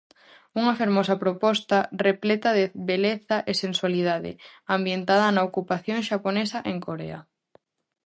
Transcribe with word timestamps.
Unha 0.59 0.77
fermosa 0.81 1.15
proposta 1.23 1.77
repleta 2.07 2.49
de 2.57 2.65
beleza 2.89 3.37
e 3.51 3.53
sensualidade, 3.63 4.31
ambientada 4.75 5.27
na 5.35 5.45
ocupación 5.49 5.99
xaponesa 6.09 6.59
en 6.71 6.77
Corea. 6.87 7.19